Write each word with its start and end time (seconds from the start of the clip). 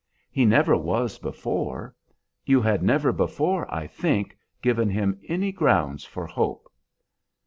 He 0.31 0.45
never 0.45 0.75
was 0.75 1.19
before. 1.19 1.93
You 2.43 2.59
had 2.59 2.81
never 2.81 3.11
before, 3.11 3.71
I 3.71 3.85
think, 3.85 4.35
given 4.59 4.89
him 4.89 5.19
any 5.27 5.51
grounds 5.51 6.05
for 6.05 6.25
hope?" 6.25 6.67